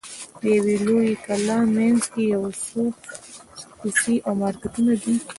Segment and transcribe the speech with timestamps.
[0.41, 2.81] د یوې لویې کلا منځ کې یو څو
[3.79, 5.15] کوڅې او مارکېټونه دي.